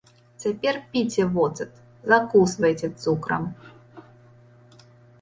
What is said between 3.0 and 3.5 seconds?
цукрам.